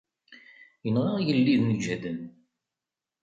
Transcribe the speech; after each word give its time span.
Inɣa 0.87 1.11
igelliden 1.17 1.73
iǧehden. 1.75 2.19